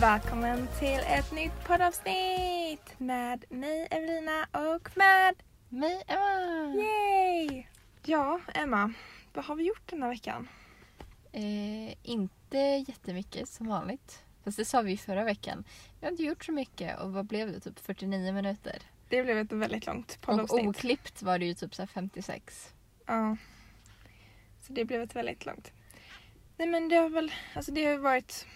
[0.00, 5.34] Välkommen till ett nytt poddavsnitt med mig Evelina och med
[5.68, 6.74] Mig Emma!
[6.74, 7.66] Yay!
[8.04, 8.92] Ja, Emma,
[9.32, 10.48] vad har vi gjort den här veckan?
[11.32, 12.58] Eh, inte
[12.88, 14.24] jättemycket som vanligt.
[14.44, 15.64] Fast det sa vi förra veckan.
[16.00, 17.60] Vi har inte gjort så mycket och vad blev det?
[17.60, 18.82] Typ 49 minuter.
[19.08, 20.66] Det blev ett väldigt långt Och poddavsnitt.
[20.66, 22.74] oklippt var det ju typ så här 56.
[23.06, 23.36] Ja.
[24.66, 25.72] Så det blev ett väldigt långt.
[26.56, 28.46] Nej men det har väl, alltså det har varit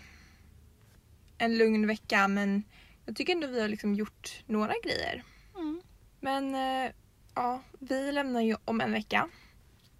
[1.40, 2.62] en lugn vecka men
[3.06, 5.24] jag tycker ändå vi har liksom gjort några grejer.
[5.54, 5.82] Mm.
[6.20, 6.92] Men eh,
[7.34, 9.28] ja, vi lämnar ju om en vecka.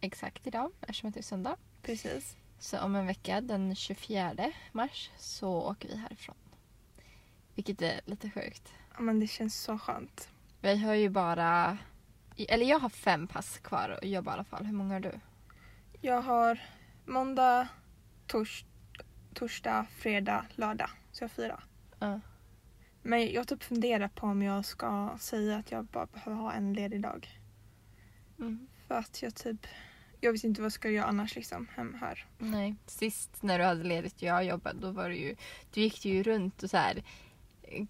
[0.01, 1.57] Exakt idag eftersom det är söndag.
[1.83, 2.37] Precis.
[2.59, 6.37] Så om en vecka den 24 mars så åker vi härifrån.
[7.55, 8.73] Vilket är lite sjukt.
[8.95, 10.29] Ja men det känns så skönt.
[10.61, 11.79] Vi har ju bara...
[12.37, 14.65] Eller jag har fem pass kvar att jobba i alla fall.
[14.65, 15.21] Hur många har du?
[16.01, 16.61] Jag har
[17.05, 17.69] måndag,
[18.27, 18.65] tors,
[19.35, 20.91] torsdag, fredag, lördag.
[21.13, 21.63] Så jag har fyra.
[21.99, 22.21] Ja.
[23.03, 26.73] Men jag typ funderar på om jag ska säga att jag bara behöver ha en
[26.73, 27.29] ledig dag.
[28.39, 28.67] Mm.
[28.89, 29.67] För att jag typ...
[30.21, 32.27] Jag vet inte vad jag ska göra annars liksom hem här.
[32.39, 35.37] Nej, sist när du hade ledigt och jag jobbade då var det ju,
[35.75, 37.03] du gick ju runt och så här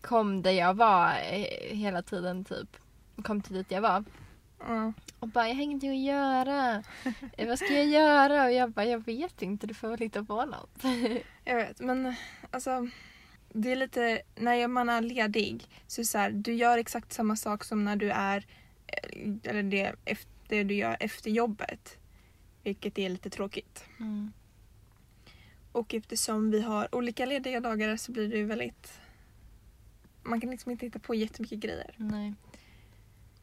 [0.00, 2.76] kom där jag var eh, hela tiden typ.
[3.22, 4.04] Kom till dit jag var
[4.68, 4.92] Ja.
[5.18, 6.82] och bara jag har ingenting att göra.
[7.36, 8.44] Eh, Vad ska jag göra?
[8.44, 10.82] Och jag bara jag vet inte, du får väl hitta på något.
[11.44, 12.14] Jag vet men
[12.50, 12.88] alltså.
[13.52, 17.36] Det är lite, när man är ledig så är så här, du gör exakt samma
[17.36, 18.46] sak som när du är,
[18.86, 21.98] eh, eller det, efter, det du gör efter jobbet.
[22.62, 23.84] Vilket är lite tråkigt.
[23.98, 24.32] Mm.
[25.72, 29.00] Och eftersom vi har olika lediga dagar så blir det ju väldigt...
[30.22, 31.94] Man kan liksom inte hitta på jättemycket grejer.
[31.96, 32.34] Nej.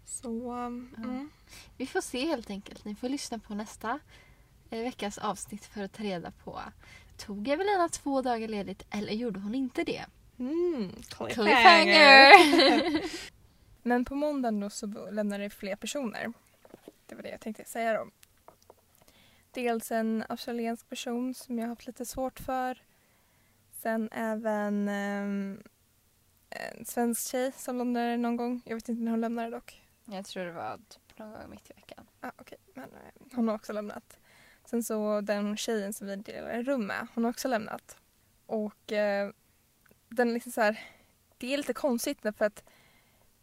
[0.05, 0.53] Så...
[0.53, 1.03] um, Ja.
[1.03, 1.30] Mm.
[1.77, 2.86] Vi får se helt enkelt.
[2.86, 3.99] Ni får lyssna på nästa
[4.70, 6.61] eh, veckas avsnitt för att ta reda på
[7.17, 10.05] Tog Evelina två dagar ledigt eller gjorde hon inte det?
[10.39, 12.32] Mm, Cliffhanger!
[13.83, 16.33] Men på måndagen då så lämnar det fler personer.
[17.06, 18.10] Det var det jag tänkte säga då.
[19.52, 22.82] Dels en australiensk person som jag har haft lite svårt för.
[23.72, 25.64] Sen även ehm,
[26.50, 28.61] en svensk tjej som lämnade någon gång.
[28.66, 29.82] Jag vet inte när hon lämnade dock.
[30.06, 32.08] Jag tror det var typ någon gång mitt i veckan.
[32.22, 34.20] Ah, okej, men eh, hon har också lämnat.
[34.70, 37.98] Sen så den tjejen som vi delar rum med, hon har också lämnat.
[38.45, 39.32] Och eh,
[40.10, 40.80] den liksom så här,
[41.38, 42.64] det är lite konstigt för att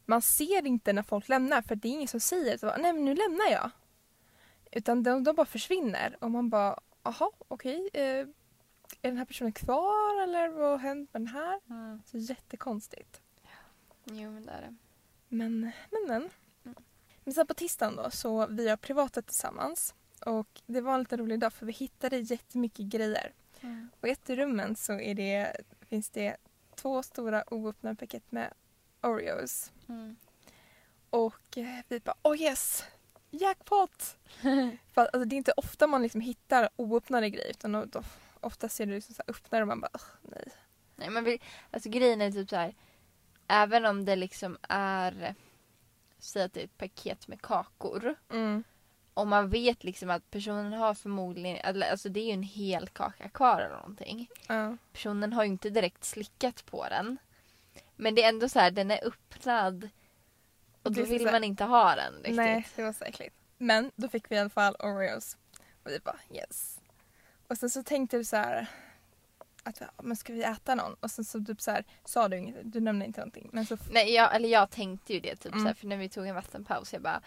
[0.05, 3.05] man ser inte när folk lämnar för det är ingen som säger så, nej men
[3.05, 3.71] nu lämnar jag.
[4.73, 8.27] Utan de, de bara försvinner och man bara, aha okej, eh,
[9.03, 11.61] är den här personen kvar eller vad har hänt med den här?
[12.07, 13.21] Så jättekonstigt.
[14.05, 14.77] Jo men det är det.
[15.29, 16.31] Men, men, men.
[16.65, 16.77] Mm.
[17.25, 19.95] Men sen på tisdagen då så vi har privatat tillsammans.
[20.27, 23.33] Och det var en lite rolig dag för vi hittade jättemycket grejer.
[24.01, 26.37] Och i ett rummen så är det, finns det
[26.75, 28.53] två stora oöppnade paket med
[29.03, 29.73] Oreos.
[29.89, 30.17] Mm.
[31.11, 32.84] Och eh, vi bara oh yes!
[33.31, 34.17] Jackpot!
[34.95, 38.03] för alltså, det är inte ofta man liksom hittar oöppnade grejer utan då, då,
[38.41, 40.49] ofta ser du liksom så här öppnare och man bara "Ugh, nej.
[40.97, 41.41] Nej men vi,
[41.71, 42.75] alltså grejen är typ så här.
[43.49, 45.34] Även om det liksom är,
[46.19, 48.15] säg att det är ett paket med kakor.
[48.31, 48.65] Mm.
[49.15, 53.29] Och man vet liksom att personen har förmodligen, alltså det är ju en hel kaka
[53.29, 54.29] kvar eller någonting.
[54.49, 54.77] Ja.
[54.93, 57.19] Personen har ju inte direkt slickat på den.
[57.97, 59.89] Men det är ändå så här, den är öppnad.
[60.83, 62.37] Och då vill man inte ha den riktigt.
[62.37, 63.37] Nej, det var så äckligt.
[63.59, 65.37] Men då fick vi i alla fall Oreos.
[65.85, 66.81] Och vi bara yes.
[67.49, 68.67] Och sen så tänkte du så här
[69.63, 70.95] att men ska vi äta någon?
[70.95, 73.51] Och sen så typ så här sa du inget, du nämnde inte någonting.
[73.53, 75.61] Men så Nej, jag, eller jag tänkte ju det typ Mm.
[75.65, 77.21] så här, för när vi tog en vattenpaus jag bara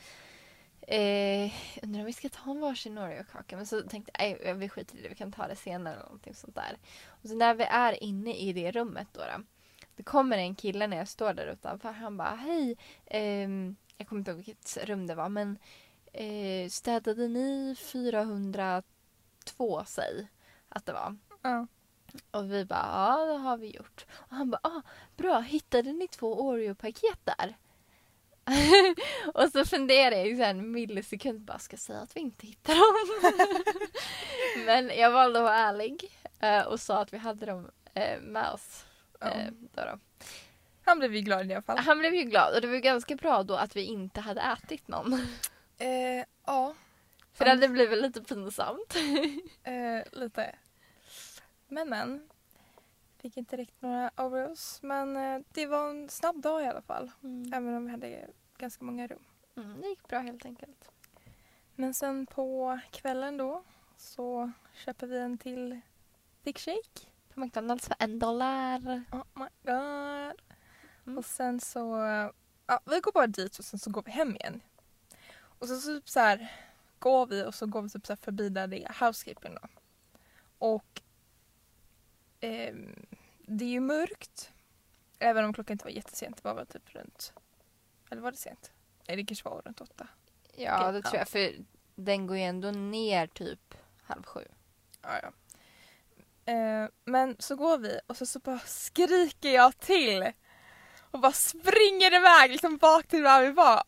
[0.88, 1.52] eh,
[1.84, 3.56] undrar om vi ska ta en varsin Oreo-kaka.
[3.56, 6.36] Men så tänkte jag, vi skiter i det, vi kan ta det senare eller någonting
[6.36, 6.78] sånt där.
[7.08, 9.44] Och så när vi är inne i det rummet då, då
[9.96, 11.92] det kommer en kille när jag står där utanför.
[11.92, 15.58] Han bara hej, ehm, jag kommer inte ihåg vilket rum det var men
[16.14, 20.28] eh, städade ni 402 sig
[20.70, 21.18] att det var?
[21.42, 21.68] ja.
[22.32, 24.06] Och vi bara, ja det har vi gjort.
[24.12, 24.82] Och han bara, ah,
[25.18, 27.58] bra, hittade ni två Oreo-paket där?
[29.34, 33.34] och så funderade jag i en millisekund, bara ska säga att vi inte hittar dem?
[34.66, 38.50] Men jag valde att vara ärlig eh, och sa att vi hade dem eh, med
[38.50, 38.86] oss.
[39.20, 39.28] Ja.
[39.28, 40.00] Eh, då då.
[40.86, 41.78] Han blev ju glad i alla fall.
[41.78, 44.42] Han blev ju glad och det var ju ganska bra då att vi inte hade
[44.42, 45.14] ätit någon.
[45.80, 46.74] Eh, ja,
[47.34, 48.96] För det hade blivit lite pinsamt.
[49.64, 50.56] eh, lite.
[51.68, 52.30] Men men.
[53.18, 54.80] Fick inte riktigt några Oreos.
[54.82, 57.12] Men eh, det var en snabb dag i alla fall.
[57.54, 58.28] Även om vi hade
[58.58, 59.24] ganska många rum.
[59.56, 60.92] Mm, det gick bra helt enkelt.
[61.76, 63.64] Men sen på kvällen då
[63.98, 65.80] så köper vi en till
[66.44, 67.08] Thick Shake.
[67.34, 69.04] på McDonalds för en dollar.
[69.12, 70.42] Oh my god.
[71.06, 71.18] Mm.
[71.18, 71.98] Och sen så,
[72.68, 74.62] ja, vi går bara dit och sen så går vi hem igen.
[75.40, 76.52] Och så, så, typ så här
[77.00, 79.68] går vi och så går vi typ så här förbi där det är housekeeping då.
[80.58, 81.02] Och
[82.48, 83.06] ehm,
[83.48, 84.52] det är ju mörkt.
[85.20, 87.34] Även om klockan inte var jättesent, det var väl typ runt,
[88.10, 88.72] eller var det sent?
[89.08, 90.08] Nej det kanske var runt åtta.
[90.56, 91.20] Ja, Okej, det tror ja.
[91.22, 91.28] jag.
[91.28, 91.52] För
[91.96, 93.74] den går ju ändå ner typ
[94.04, 94.48] halv sju.
[95.02, 95.32] Ja, ja.
[96.54, 100.32] Eh, men så går vi och så, så bara skriker jag till.
[101.12, 103.84] Och bara springer iväg liksom bak till där vi var.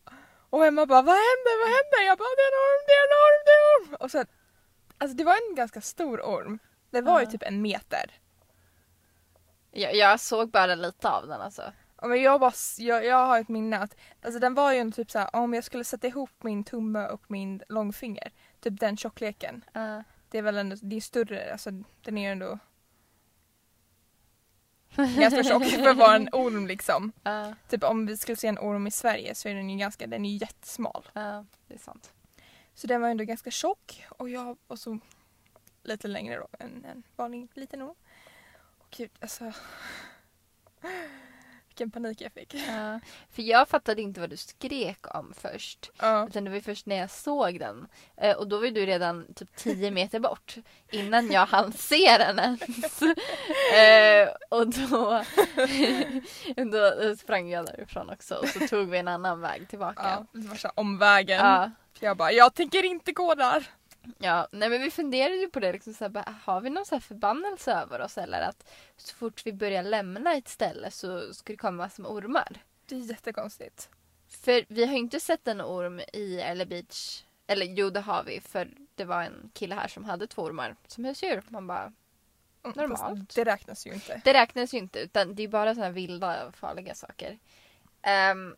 [0.50, 2.06] Och Emma bara vad händer, vad händer?
[2.06, 3.96] Jag bara det är en orm, det är en orm, det är en orm.
[4.00, 4.26] Och sen,
[4.98, 6.58] alltså det var en ganska stor orm.
[6.90, 7.30] Det var ju Ja.
[7.30, 8.19] typ en meter.
[9.70, 11.72] Jag, jag såg bara lite av den alltså.
[12.02, 14.92] Ja, Men jag, bara, jag, jag har ett minne att alltså den var ju en
[14.92, 18.32] typ såhär om jag skulle sätta ihop min tumme och min långfinger.
[18.60, 19.64] Typ den tjockleken.
[19.76, 20.00] Uh,
[20.30, 21.70] Det är väl ändå, det är större, alltså
[22.02, 22.58] den är ju ändå
[25.20, 27.12] ganska tjock för att vara en orm liksom.
[27.28, 30.06] uh, Typ om vi skulle se en orm i Sverige så är den ju ganska,
[30.06, 31.08] den är ju jättesmal.
[31.16, 32.12] uh, det är sant.
[32.74, 34.98] Så den var ändå ganska tjock och jag var så
[35.82, 37.94] lite längre då än en vanlig liten orm.
[38.96, 39.52] Gud alltså.
[41.68, 42.54] Vilken panik jag fick.
[42.54, 42.96] Uh,
[43.30, 45.90] för jag fattade inte vad du skrek om först.
[45.98, 46.26] Ja.
[46.28, 47.88] Utan det var först när jag såg den.
[48.16, 50.56] Eh, och då var du redan typ 10 meter bort.
[50.90, 53.02] Innan jag hann se den ens.
[53.74, 55.24] eh, och då,
[56.72, 58.34] då sprang jag därifrån också.
[58.34, 60.26] Och så tog vi en annan väg Ja, tillbaka.
[60.32, 61.38] det var så här omvägen.
[61.46, 61.70] Ja.
[62.00, 63.66] Jag bara, jag tänker inte gå där.
[64.18, 65.72] Ja, nej men vi funderade ju på det.
[65.72, 68.18] Liksom, så här, har vi någon så här förbannelse över oss?
[68.18, 72.56] Eller att så fort vi börjar lämna ett ställe så ska det komma som ormar.
[72.86, 73.88] Det är jättekonstigt.
[74.28, 77.22] För vi har ju inte sett en orm i Eller Beach.
[77.46, 78.40] Eller jo, det har vi.
[78.40, 81.42] För det var en kille här som hade två ormar som husdjur.
[81.48, 81.92] Man bara,
[82.64, 83.00] Mm, Normalt.
[83.18, 84.20] fast Det räknas ju inte.
[84.24, 84.98] det räknas ju inte.
[84.98, 87.38] Utan det är bara sådana vilda farliga saker.
[88.02, 88.56] Ehm,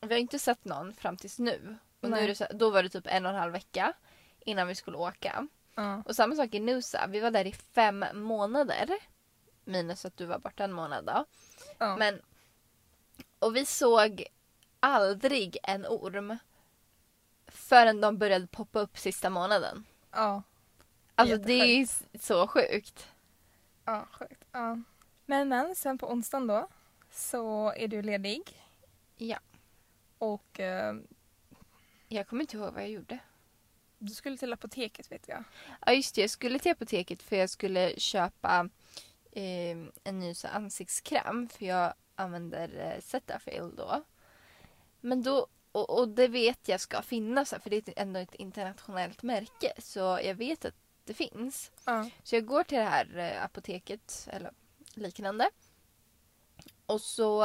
[0.00, 1.76] vi har inte sett någon fram tills nu.
[2.00, 2.26] Och nu Nej.
[2.26, 3.92] det så, då var det typ en och en halv vecka
[4.44, 5.48] innan vi skulle åka.
[5.74, 6.02] Ja.
[6.06, 7.06] Och samma sak i Nusa.
[7.06, 8.88] Vi var där i fem månader.
[9.64, 11.24] Minus att du var borta en månad då.
[11.78, 11.96] Ja.
[11.96, 12.22] Men,
[13.38, 14.24] och vi såg
[14.80, 16.38] aldrig en orm
[17.46, 19.84] förrän de började poppa upp sista månaden.
[20.10, 20.42] ja.
[21.16, 21.86] Alltså det är ju
[22.20, 23.08] så sjukt.
[23.84, 24.44] Ja, sjukt.
[24.52, 24.78] Ja.
[25.26, 26.68] Men men, sen på onsdagen då
[27.10, 28.64] så är du ledig.
[29.16, 29.38] Ja.
[30.18, 30.94] Och eh,
[32.08, 33.18] Jag kommer inte ihåg vad jag gjorde.
[33.98, 35.44] Du skulle till apoteket vet jag.
[35.86, 38.68] Ja just det, jag skulle till apoteket för jag skulle köpa
[39.32, 44.02] eh, en ny så ansiktskräm för jag använder eh, Cetaphil då.
[45.00, 48.34] Men då, och, och det vet jag ska finnas här, för det är ändå ett
[48.34, 50.74] internationellt märke så jag vet att
[51.04, 51.70] det finns.
[51.84, 52.10] Ja.
[52.22, 54.50] Så jag går till det här eh, apoteket eller
[54.94, 55.50] liknande.
[56.86, 57.44] Och så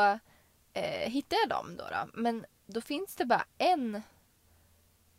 [0.74, 2.10] eh, hittar jag dem då, då.
[2.14, 4.02] Men då finns det bara en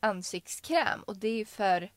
[0.00, 1.90] ansiktskräm och det är för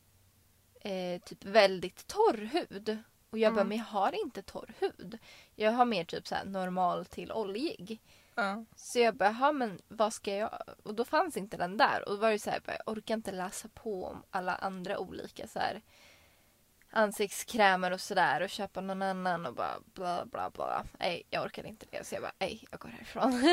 [0.82, 2.98] eh, typ väldigt torr hud.
[3.30, 3.70] Och jag bara, Mm.
[3.70, 5.20] men jag har inte torr hud.
[5.56, 8.02] Jag har mer typ så här normal till oljig.
[8.36, 8.66] Ja.
[8.76, 10.60] Så jag bara, "Jaha, men vad ska jag...
[10.84, 12.04] Och då fanns inte den där.
[12.10, 15.00] Och då var det så här, bara, jag orkar inte läsa på om alla andra
[15.00, 15.82] olika så här
[16.90, 20.86] ansiktskrämer och sådär och köpa någon annan och bara bla bla bla.
[21.00, 22.08] Nej, jag orkar inte det.
[22.08, 23.44] Så jag bara, nej, jag går härifrån.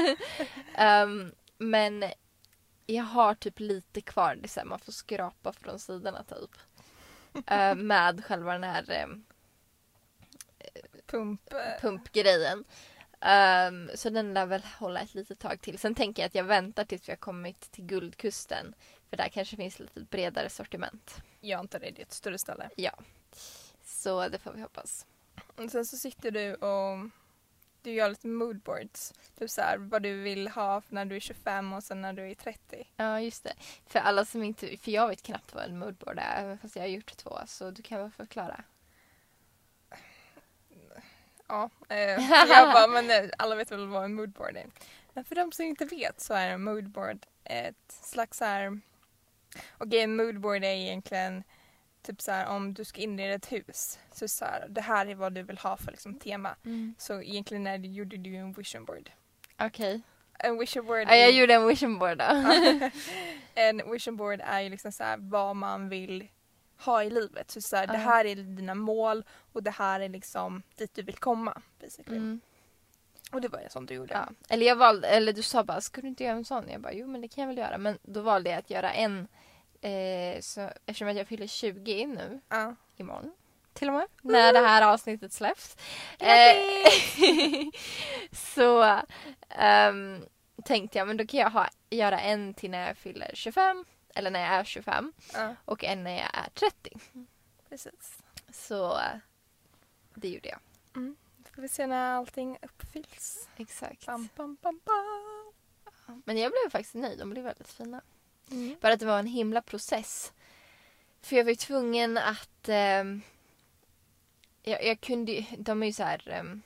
[0.75, 2.05] Ehm, men
[2.95, 4.35] jag har typ lite kvar.
[4.35, 6.51] Det är så här, man får skrapa från sidorna typ.
[7.47, 9.25] Eh, med själva den här ehm,
[11.07, 11.53] Pump.
[11.53, 12.65] eh, pumpgrejen.
[13.21, 15.79] Ehm, så den lär väl hålla ett litet tag till.
[15.79, 18.75] Sen tänker jag att jag väntar tills vi har kommit till Guldkusten.
[19.11, 21.17] För där kanske finns lite bredare sortiment.
[21.41, 22.71] Jag antar det, det är ett större ställe.
[23.85, 25.07] Så det får vi hoppas.
[25.57, 27.11] Och sen så sitter du och
[27.83, 29.15] du gör lite moodboards.
[29.39, 32.31] Typ så här, vad du vill ha när du är 25 och sen när du
[32.31, 32.89] är 30.
[32.97, 33.53] Ja, just det.
[33.87, 34.77] För alla som inte...
[34.77, 37.39] För jag vet knappt vad en moodboard är, även fast jag har gjort två.
[37.47, 38.65] Så du kan väl förklara.
[41.47, 41.99] Ja, eh,
[42.49, 44.67] jag bara, men eh, alla vet väl vad en moodboard är.
[45.13, 48.81] Men för de som inte vet så är en moodboard ett slags så här...
[49.79, 51.45] Okej, en moodboard är egentligen
[52.03, 53.99] typ så här om du ska inreda ett hus.
[54.13, 56.57] Så, så här, det här är vad du vill ha för liksom, tema.
[56.99, 59.11] Så egentligen är det, gjorde du en vision board.
[59.59, 60.01] Okej.
[60.39, 62.25] En vision board Ja, jag gjorde en vision board då.
[63.55, 66.29] en vision board är ju liksom så här vad man vill
[66.77, 67.51] ha i livet.
[67.51, 67.93] Så, så här, Ja.
[67.93, 71.63] Det här är dina mål och det här är liksom dit du vill komma.
[71.81, 72.17] Basically.
[72.17, 72.41] Mm.
[73.33, 74.15] Och det var en sån du gjorde.
[74.15, 74.29] Ja.
[74.49, 76.69] Eller, jag valde, eller du sa bara, ska du inte göra en sån?
[76.69, 77.79] Jag bara, jo men det kan jag väl göra.
[77.79, 79.29] Men då valde jag att göra en,
[79.81, 82.75] eh, så, eftersom att jag fyller 20 nu Ja.
[82.97, 83.33] imorgon.
[83.73, 84.07] till och med.
[84.23, 85.77] När det här avsnittet släpps.
[86.19, 86.89] Eh,
[88.33, 89.01] så
[89.49, 90.25] ehm,
[90.65, 93.85] tänkte jag men då kan jag ha, göra en till när jag fyller 25.
[94.15, 95.13] Eller när jag är 25.
[95.35, 96.91] Ja, Och en när jag är 30.
[97.69, 98.19] precis.
[98.53, 99.01] Så
[100.15, 100.59] det gjorde jag.
[101.37, 103.49] Då får vi se när allting uppfylls.
[103.57, 104.07] Exakt.
[104.07, 106.23] Bam, bam, bam, bam.
[106.27, 107.19] Men jag blev faktiskt nöjd.
[107.19, 108.01] De blev väldigt fina.
[108.51, 108.77] Mm.
[108.81, 110.33] Bara att det var en himla process.
[111.23, 112.69] För jag var ju tvungen att...
[112.69, 113.23] ehm,
[114.63, 115.47] jag, jag kunde.
[115.59, 116.39] De är ju så här...
[116.41, 116.63] Um,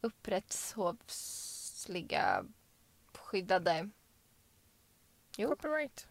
[0.00, 2.44] upprättshovsliga
[3.14, 3.88] skyddade
[5.36, 5.48] Jo.
[5.48, 6.06] Copyright.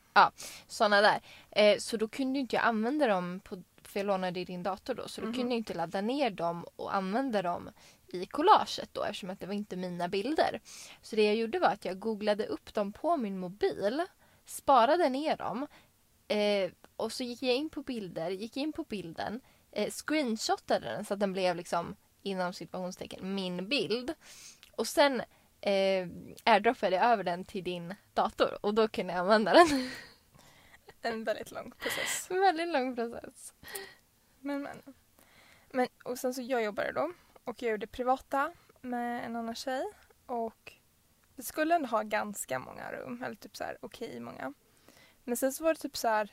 [0.67, 1.21] sådana där.
[1.51, 4.93] Eh, så då kunde inte jag använda dem på för jag lånade i din dator
[4.95, 5.33] då så då Mhm.
[5.35, 7.69] kunde jag inte ladda ner dem och använda dem
[8.07, 10.61] i collaget då eftersom att det var inte mina bilder.
[11.01, 14.05] Så det jag gjorde var att jag googlade upp dem på min mobil,
[14.51, 15.67] sparade ner dem
[16.27, 19.41] eh, och så gick jag in på bilder, gick in på bilden,
[19.71, 24.13] eh, screenshotade den så att den blev liksom inom situationstecken min bild
[24.75, 25.21] och sen
[25.61, 26.07] eh,
[26.43, 29.89] airdroppade jag över den till din dator och då kunde jag använda den.
[31.03, 32.27] En väldigt lång process.
[32.29, 33.53] Väldigt lång process.
[34.39, 34.81] Men, men.
[35.69, 37.11] men och sen så jag jobbade då
[37.43, 39.83] och jag gjorde privata med en annan tjej
[40.25, 40.73] och
[41.35, 44.53] vi skulle ändå ha ganska många rum, eller typ så här okej många.
[45.23, 46.31] Men sen så var det typ så här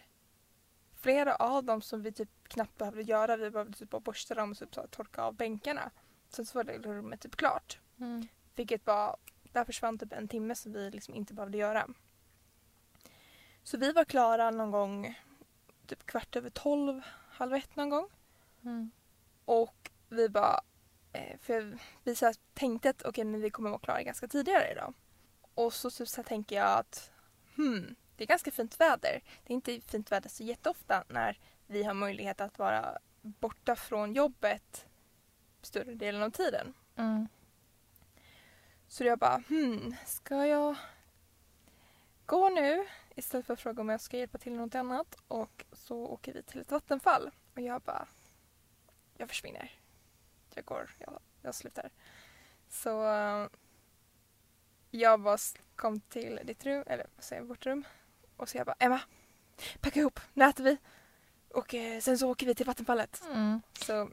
[1.00, 3.37] flera av dem som vi typ knappt behövde göra.
[3.37, 5.90] Vi behövde typ bara borsta dem och typ så här, torka av bänkarna.
[6.28, 7.81] Sen så var det rummet typ klart.
[8.00, 8.28] Mm.
[8.55, 9.17] Vilket var,
[9.52, 11.88] där försvann typ en timme som vi liksom inte behövde göra.
[13.62, 15.19] Så vi var klara någon gång
[15.87, 18.09] typ kvart över tolv, halv ett någon gång.
[18.64, 18.90] Mm.
[19.45, 20.61] Och vi bara,
[21.41, 24.95] för vi så tänkte att okej men vi kommer vara klara ganska tidigare idag.
[25.55, 27.11] Och så, så här tänker jag att
[27.57, 29.23] hmm, det är ganska fint väder.
[29.45, 34.15] Det är inte fint väder så jätteofta när vi har möjlighet att vara borta från
[34.15, 34.87] jobbet
[35.62, 36.75] större delen av tiden.
[36.97, 37.29] Mm.
[38.88, 40.77] Så jag bara, hmm, ska jag
[42.27, 45.65] gå nu istället för att fråga om jag ska hjälpa till med något annat och
[45.73, 47.31] så åker vi till ett vattenfall.
[47.55, 48.09] Och jag bara,
[49.17, 49.73] jag försvinner.
[50.59, 51.91] Jag går, jag, jag slutar.
[52.69, 53.49] Så eh,
[54.91, 55.38] jag bara
[55.77, 57.85] kom till ditt rum, eller vad säger jag, vårt rum.
[58.37, 59.00] Och så jag bara, Emma,
[59.81, 60.77] packa ihop, nu äter vi.
[61.49, 63.23] Och eh, sen så åker vi till vattenfallet.
[63.33, 63.62] Mm.
[63.73, 64.11] Så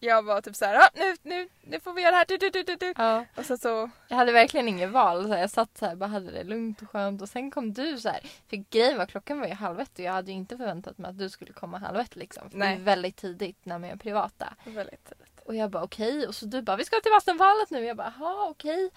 [0.00, 2.26] jag var typ så här, ah, nu, nu, nu får vi göra det här.
[2.28, 2.94] Du, du, du, du.
[2.96, 3.24] Ja.
[3.36, 5.28] Och sen så Jag hade verkligen inget val.
[5.28, 7.98] Så jag satt så här, bara hade det lugnt och skönt och sen kom du
[7.98, 8.20] så här.
[8.48, 11.10] För grejen var klockan var ju halv ett och jag hade ju inte förväntat mig
[11.10, 12.50] att du skulle komma halv ett liksom.
[12.50, 12.76] För Nej.
[12.76, 14.54] det är väldigt tidigt när man är privata.
[14.64, 15.27] väldigt tidigt.
[15.48, 17.84] Och jag bara okej och så du bara vi ska till Vattenfallet nu.
[17.84, 18.90] Jag bara jaha okej.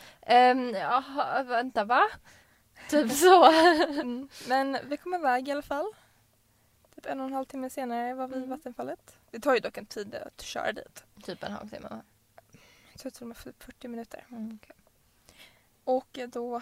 [0.52, 2.02] Um, jaha vänta va?
[2.90, 3.52] Typ så.
[4.02, 4.30] Mm.
[4.48, 5.92] Men vi kom iväg i alla fall.
[6.96, 8.50] Typ en och en halv timme senare var vi i Mm.
[8.50, 9.18] Vattenfallet.
[9.32, 11.04] Det tar ju dock en tid att köra dit.
[11.24, 11.88] typ en halvtimme.
[11.90, 12.02] va?
[12.92, 14.26] Jag tror det var typ 40 minuter.
[14.32, 14.76] Mm, okej.
[15.84, 16.62] Och då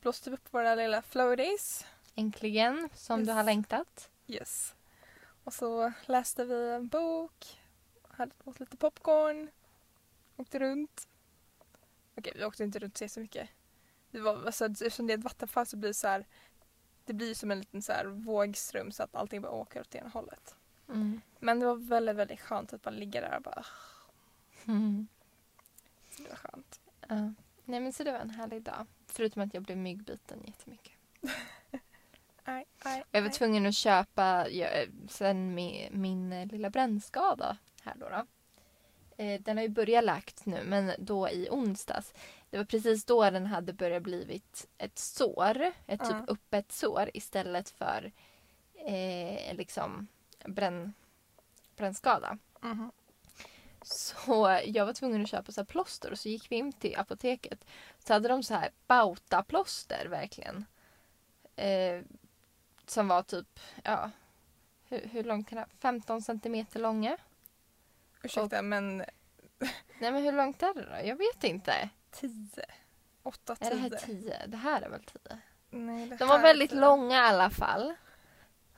[0.00, 1.86] blåste vi upp våra lilla flow days.
[2.14, 3.36] Äntligen som du Yes.
[3.36, 4.10] har längtat.
[4.26, 4.74] Yes.
[5.44, 7.60] Och så läste vi en bok,
[8.18, 9.50] hade åt lite popcorn,
[10.36, 11.08] åkte runt.
[12.16, 13.48] Okej, vi åkte inte runt så så mycket.
[14.10, 16.26] Det var, alltså, eftersom det är ett vattenfall så blir det så här,
[17.04, 20.08] det blir som en liten så här vågström så att allting bara åker åt ena
[20.08, 20.54] hållet.
[20.88, 21.20] Mm.
[21.38, 23.66] Men det var väldigt, väldigt skönt att bara ligga där och bara,
[24.66, 25.08] Mm.
[26.10, 26.80] så det var skönt.
[27.08, 27.32] Ja.
[27.64, 28.86] Nej men så det var en härlig dag.
[29.06, 30.92] Förutom att jag blev myggbiten jättemycket.
[32.44, 37.94] Aj, aj, Jag var tvungen att köpa jag, sen min, min eh, lilla brännskada här
[37.96, 38.08] då.
[38.08, 38.26] då.
[39.24, 42.14] Eh, den har ju börjat läkt nu men då i onsdags.
[42.50, 45.72] Det var precis då den hade börjat blivit ett sår.
[45.86, 46.24] Ett typ Ja.
[46.28, 48.12] öppet sår istället för
[48.74, 50.06] eh, liksom
[50.46, 50.92] bränn,
[51.76, 52.38] brännskada.
[52.60, 52.90] Mhm.
[53.82, 56.96] Så jag var tvungen att köpa så här plåster och så gick vi in till
[56.96, 57.64] apoteket.
[57.98, 60.64] Så hade de så här bautaplåster verkligen.
[61.56, 62.02] Eh,
[62.86, 64.10] som var typ, ja,
[64.88, 67.18] hur, hur långt kan det 15 centimeter långa.
[68.22, 68.96] Ursäkta men
[69.98, 71.06] Nej men hur långt är det då?
[71.08, 71.90] Jag vet inte.
[72.10, 72.30] 10,
[73.22, 73.70] 8, Är 10.
[73.70, 74.46] det här 10?
[74.46, 75.38] Det här är väl 10?
[75.70, 76.80] Nej, det De var är väldigt 10.
[76.80, 77.94] långa i alla fall.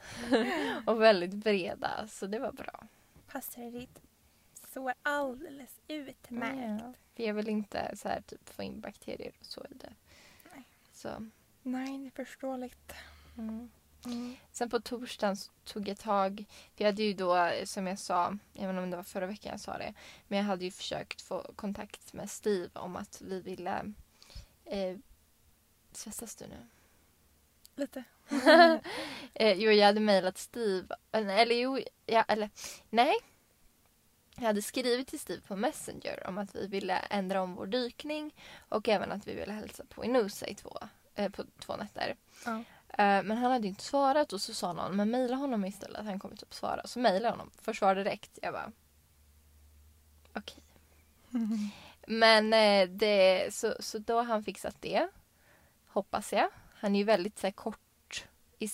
[0.87, 2.87] och väldigt breda så det var bra.
[3.27, 4.03] Passar ditt
[4.73, 6.83] sår alldeles utmärkt.
[6.85, 9.93] Ja, för jag vill inte så här, typ, få in bakterier och så i det.
[10.55, 10.65] Nej.
[10.93, 11.31] Så,
[11.63, 12.93] Nej, det är förståeligt.
[13.39, 13.71] mm.
[14.05, 14.37] Mm.
[14.53, 16.45] Sen på torsdagen så tog jag tag,
[16.77, 19.61] för jag hade ju då som jag sa, även om det var förra veckan jag
[19.61, 19.95] sa det,
[20.29, 23.93] men jag hade ju försökt få kontakt med Steve om att vi ville
[24.65, 24.97] eh,
[25.93, 26.67] Svettas du nu?
[27.77, 28.05] Lite.
[29.35, 32.51] Eh, jo, jag hade mejlat Steve, eller, jo, ja, eller
[32.91, 33.15] nej.
[34.37, 38.35] Jag hade skrivit till Steve på Messenger om att vi ville ändra om vår dykning
[38.69, 40.79] och även att vi ville hälsa på i Noosa i två,
[41.15, 42.17] eh, på två nätter.
[42.45, 42.65] Ja.
[43.01, 46.19] Eh, men han hade inte svarat och så sa någon men mejla honom istället, han
[46.19, 46.87] kommer typ svara.
[46.87, 48.39] Så mejlade honom, får svar direkt.
[48.43, 48.73] Jag bara
[50.35, 50.63] okej.
[52.07, 55.09] Men eh, det, så, så då har han fixat det.
[55.87, 56.49] Hoppas jag.
[56.75, 58.25] Han är ju väldigt så här, kort
[58.59, 58.69] i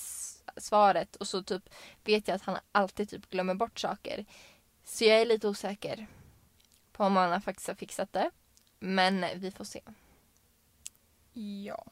[0.57, 1.69] svaret och så typ
[2.05, 4.25] vet jag att han alltid typ glömmer bort saker.
[4.85, 6.07] Så jag är lite osäker
[6.93, 8.31] på om han faktiskt har fixat det.
[8.79, 9.81] Men vi får se.
[11.65, 11.85] Ja.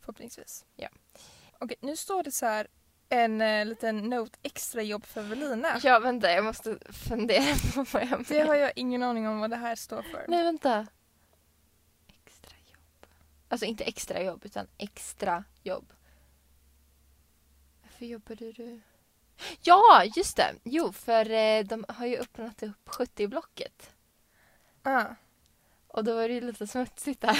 [0.00, 0.64] Förhoppningsvis.
[0.76, 0.88] Ja.
[1.58, 2.66] Okej, nu står det så här
[3.08, 5.80] en eh, liten note extra jobb för Evelina.
[5.82, 9.50] Ja, vänta, jag måste fundera på vad jag Det har jag ingen aning om vad
[9.50, 10.24] det här står för.
[10.28, 10.86] Nej, vänta.
[12.24, 13.06] Extra jobb.
[13.48, 15.92] Alltså inte extra jobb, utan extra jobb.
[17.82, 18.80] Varför jobbade du?
[19.62, 20.54] Ja, just det.
[20.64, 23.90] Jo, för eh, de har ju öppnat upp 70-blocket.
[24.82, 25.04] Ah,
[25.88, 27.38] Och då var det ju lite smutsigt där.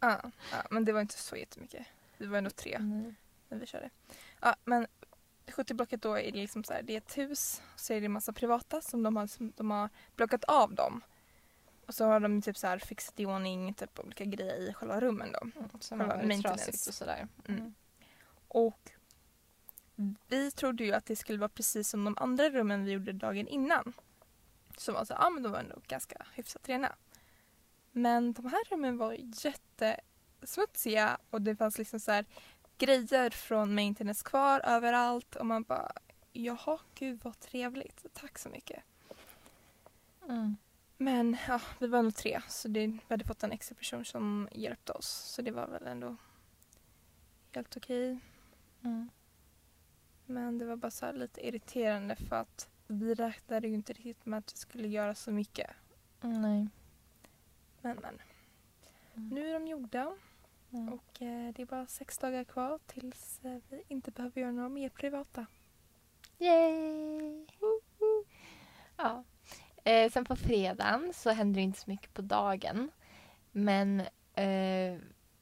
[0.00, 0.16] Ah,
[0.52, 1.86] ah, men det var inte så jättemycket.
[2.16, 2.78] Vi var ändå tre
[3.48, 3.90] när vi körde.
[4.40, 4.86] Ja, men
[5.46, 8.06] 70-blocket då är det liksom så här, det är ett hus och så är det
[8.06, 11.00] en massa privata som de har, som de har blockat av dem.
[11.86, 15.00] Och så har de typ så här fixat i ordning typ olika grejer i själva
[15.00, 15.50] rummen då.
[15.80, 16.90] Som har Själva maintenance.
[16.90, 17.28] och sådär.
[17.48, 17.74] Mm.
[18.48, 18.90] Och
[20.28, 23.48] vi trodde ju att det skulle vara precis som de andra rummen vi gjorde dagen
[23.48, 23.92] innan.
[24.76, 26.94] Som var så, ja men de var ändå ganska hyfsat rena.
[27.96, 32.24] Men de här rummen var jättesmutsiga och det fanns liksom så här
[32.78, 35.92] grejer från maintenance kvar överallt och man bara
[36.32, 38.82] jaha gud vad trevligt, tack så mycket.
[40.28, 40.56] Mm.
[40.96, 44.48] Men ja, vi var nog tre så det, vi hade fått en extra person som
[44.52, 46.16] hjälpte oss så det var väl ändå
[47.52, 48.18] helt okej.
[48.82, 49.10] Mm.
[50.26, 54.26] Men det var bara så här lite irriterande för att vi räknade ju inte riktigt
[54.26, 55.70] med att vi skulle göra så mycket.
[56.20, 56.68] Nej.
[57.86, 58.18] Men men.
[59.16, 59.28] Mm.
[59.28, 60.12] Nu är de gjorda
[60.72, 60.92] Mm.
[60.92, 64.68] och eh, det är bara sex dagar kvar tills eh, vi inte behöver göra några
[64.68, 65.46] mer privata.
[66.38, 67.46] Yay!
[68.96, 69.24] Ja.
[69.84, 72.90] Eh, sen på fredagen så hände det inte så mycket på dagen.
[73.52, 74.00] Men
[74.34, 74.98] eh,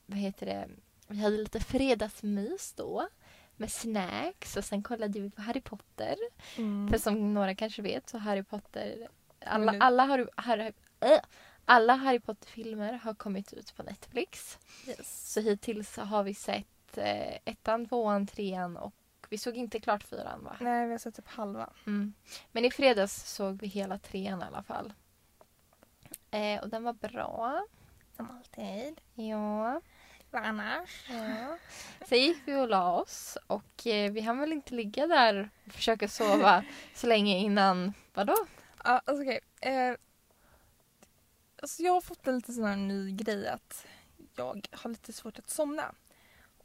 [0.07, 0.68] vad heter det?
[1.09, 3.09] Vi hade lite fredagsmys då.
[3.57, 6.16] Med snacks och sen kollade vi på Harry Potter.
[6.57, 6.88] Mm.
[6.90, 9.09] För som några kanske vet så Harry Potter...
[9.46, 9.78] Alla, nu.
[9.80, 11.18] alla, Harry, Harry, äh,
[11.64, 14.59] alla Harry Potter-filmer har kommit ut på Netflix.
[14.87, 15.33] Yes.
[15.33, 18.94] Så hittills har vi sett eh, ettan, tvåan, trean och
[19.29, 20.57] vi såg inte klart fyran va?
[20.61, 21.70] Nej, vi har sett typ halva.
[21.87, 22.14] Mm.
[22.53, 24.92] Men i fredags såg vi hela trean i alla fall.
[26.31, 27.66] Eh, och den var bra.
[28.16, 29.00] Som alltid.
[29.14, 29.81] Ja.
[30.31, 31.07] Vad annars?
[31.09, 31.59] ja.
[32.07, 35.72] Sen gick vi och la oss och eh, vi hann väl inte ligga där och
[35.72, 38.37] försöka sova så länge innan, vadå?
[38.85, 39.40] Ja, alltså okej.
[39.61, 39.96] Eh,
[41.64, 43.87] alltså jag har fått en lite sån här ny grej att
[44.37, 45.94] jag har lite svårt att somna.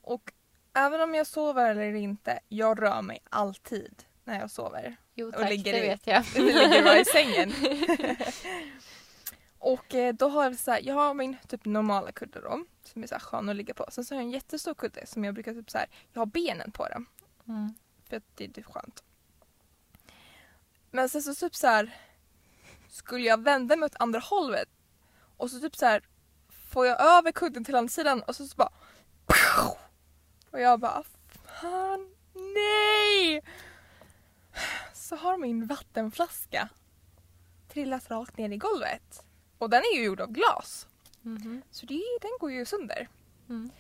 [0.01, 0.33] Och
[0.73, 4.95] även om jag sover eller inte, jag rör mig alltid när jag sover.
[5.15, 6.23] Jo Och tack, ligger det i- vet jag.
[6.35, 7.53] Jag ligger bara i sängen.
[9.59, 13.03] och eh, då har jag så här, jag har min typ normala kudde då, som
[13.03, 13.85] är så här skön att ligga på.
[13.89, 16.25] Sen så har jag en jättestor kudde som jag brukar typ så här, jag har
[16.25, 17.05] benen på den.
[17.47, 17.73] Mm.
[18.09, 19.03] För att det är typ skönt.
[20.91, 21.97] Men sen så typ så här
[22.89, 24.69] skulle jag vända mig åt andra hållet
[25.39, 26.01] och så typ så här
[26.49, 28.71] får jag över kudden till andra sidan och så, så bara
[30.51, 31.03] och jag bara
[31.61, 33.41] fan nej!
[34.93, 36.69] Så har min vattenflaska
[37.67, 39.23] trillat rakt ner i golvet.
[39.57, 40.87] Och den är ju gjord av glas.
[41.21, 41.61] Mhm.
[41.71, 43.07] Så det, den går ju sönder.
[43.49, 43.71] Mm.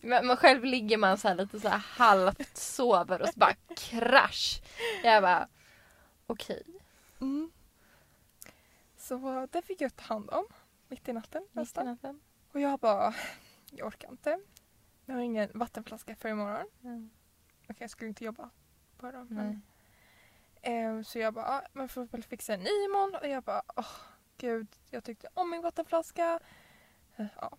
[0.00, 3.54] Men, men själv ligger man så här lite så här halvt sover och så bara
[3.76, 4.60] krasch.
[5.04, 5.48] Jag bara
[6.26, 6.62] okej.
[7.20, 7.50] Mm.
[9.08, 10.44] Så det fick jag ta hand om
[10.88, 11.86] mitt i natten Mitt i nästan.
[11.86, 12.20] natten.
[12.52, 13.14] Och jag bara,
[13.70, 14.38] jag orkar inte.
[15.04, 16.66] Jag har ingen vattenflaska för imorgon.
[16.82, 17.10] Mm.
[17.62, 18.50] Okej, jag skulle inte jobba
[18.96, 19.26] på dem.
[19.30, 19.62] Men,
[20.62, 23.14] eh, så jag bara, ah, man får väl fixa en ny imorgon.
[23.20, 23.86] Och jag bara, åh
[24.38, 26.40] gud, jag tyckte om min vattenflaska.
[27.16, 27.58] Eh, Ja,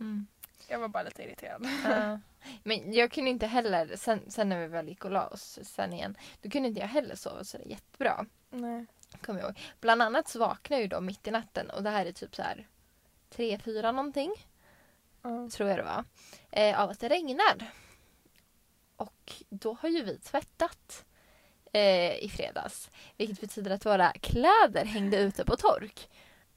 [0.00, 0.26] Mm.
[0.68, 1.68] jag var bara lite irriterad.
[1.84, 2.20] Ja.
[2.62, 5.92] Men jag kunde inte heller, sen, sen när vi väl gick och la oss sen
[5.92, 8.26] igen, då kunde inte jag heller sova så det är jättebra.
[8.50, 8.86] Nej.
[9.20, 9.58] Kommer jag ihåg.
[9.80, 12.34] Bland annat så vaknade jag ju då mitt i natten och det här är typ
[12.36, 12.68] så här
[13.30, 14.32] tre, fyra någonting,
[15.22, 15.48] Ja.
[15.52, 16.04] tror jag det var,
[16.50, 17.72] eh, av att det regnar.
[18.96, 21.04] Och då har ju vi tvättat
[21.72, 22.90] eh, i fredags.
[23.16, 26.08] Vilket betyder att våra kläder hängde ute på tork.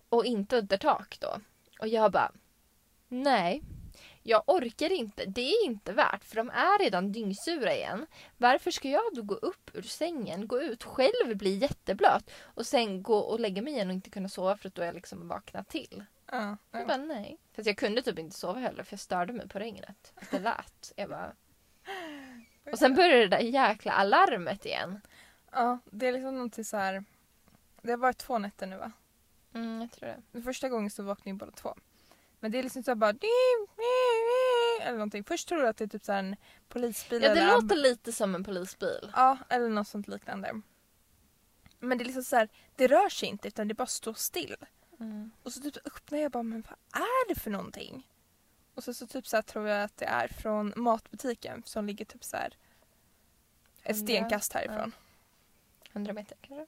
[0.10, 1.40] Och inte under tak då.
[1.80, 2.32] Och jag bara,
[3.08, 3.64] nej.
[4.28, 5.26] Jag orkar inte.
[5.26, 8.08] Det är inte värt för de är redan dyngsura igen.
[8.38, 13.04] Varför ska jag då gå upp ur sängen, gå ut själv, bli jätteblöt och sen
[13.04, 15.28] gå och lägga mig igen och inte kunna sova för att då är jag liksom
[15.28, 16.04] vaknat till.
[16.32, 16.86] Ja, Jag ja.
[16.86, 17.38] bara nej.
[17.56, 20.14] Fast jag kunde typ inte sova heller för jag störde mig på regnet.
[20.32, 20.94] Det lät.
[20.96, 21.34] Jag bara...
[22.72, 25.02] Och sen började det där jäkla alarmet igen.
[25.52, 27.04] ja, det är liksom någonting så här.
[27.82, 28.92] Det har varit två nätter nu va?
[29.54, 30.22] Mm, jag tror det.
[30.32, 31.76] Den första gången så vaknade ju båda två.
[32.46, 33.14] Men det är liksom så här bara
[34.82, 35.24] eller någonting.
[35.24, 36.36] Först tror du att det är typ så här en
[36.70, 39.12] polisbil Ja, det eller låter lite som en polisbil.
[39.14, 40.62] Ja, eller något sånt liknande.
[41.80, 44.56] Men det är liksom så här, det rör sig inte utan det bara står still.
[45.00, 45.32] Mm.
[45.44, 48.08] Och så typ öppnar jag bara, men vad är det för någonting?
[48.76, 52.06] Och så, så typ så här tror jag att det är från matbutiken som ligger
[52.06, 52.58] typ så här
[53.84, 54.92] ett stenkast härifrån.
[55.94, 56.66] 100 meter kanske?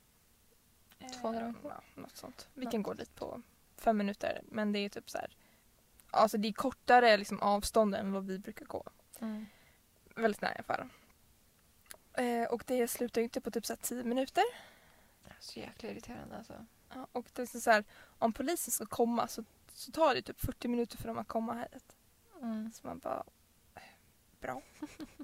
[1.21, 1.69] 200 Eh, meter.
[1.69, 2.47] Ja, något sånt.
[2.53, 2.71] Vi Något.
[2.71, 3.41] kan gå dit på
[3.77, 5.35] fem minuter men det är typ så här
[6.11, 8.83] Alltså det är kortare liksom avstånd än vad vi brukar gå.
[9.19, 9.45] Mm.
[10.15, 10.89] Väldigt nära i alla fall.
[12.13, 14.43] Eh, och det slutar ju inte på typ så här tio minuter.
[15.39, 16.65] Så jäkla irriterande alltså.
[16.93, 17.83] Ja, och det är så så här,
[18.19, 19.43] om polisen ska komma så,
[19.73, 21.95] så tar det typ 40 minuter för dem att komma hit.
[22.41, 22.71] Mm.
[22.71, 23.23] Så man bara,
[23.75, 23.81] eh,
[24.39, 24.61] bra.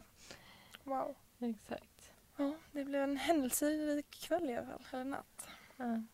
[0.83, 1.15] wow.
[1.39, 2.13] Exakt.
[2.37, 5.47] Ja, det blev en händelserik kväll i alla fall, eller natt.
[5.77, 6.07] Mm.